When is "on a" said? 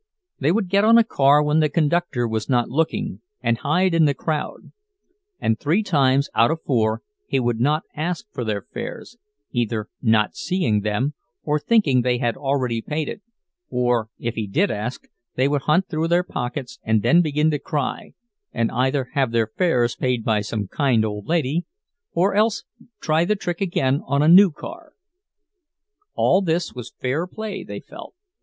0.83-1.03, 24.07-24.27